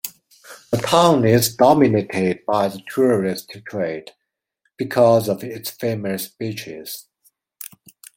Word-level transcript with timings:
The 0.71 0.77
town 0.79 1.25
is 1.27 1.55
dominated 1.55 2.43
by 2.47 2.69
the 2.69 2.81
tourist 2.91 3.55
trade, 3.67 4.09
because 4.75 5.29
of 5.29 5.43
its 5.43 5.69
famous 5.69 6.27
beaches. 6.27 7.05